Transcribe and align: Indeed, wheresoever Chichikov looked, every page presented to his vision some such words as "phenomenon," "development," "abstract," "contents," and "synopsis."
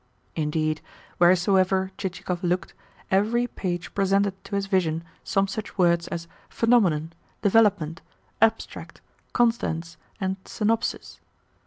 Indeed, 0.35 0.81
wheresoever 1.19 1.91
Chichikov 1.95 2.43
looked, 2.43 2.73
every 3.11 3.45
page 3.45 3.93
presented 3.93 4.33
to 4.45 4.55
his 4.55 4.65
vision 4.65 5.03
some 5.23 5.47
such 5.47 5.77
words 5.77 6.07
as 6.07 6.27
"phenomenon," 6.49 7.13
"development," 7.43 8.01
"abstract," 8.41 8.99
"contents," 9.31 9.97
and 10.19 10.37
"synopsis." 10.43 11.19